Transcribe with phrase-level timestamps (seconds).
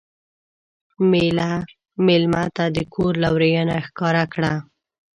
[2.07, 4.53] مېلمه ته د کور لورینه ښکاره کړه.